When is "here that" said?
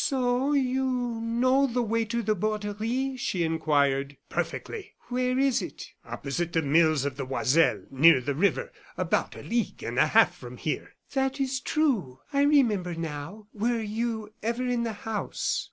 10.57-11.39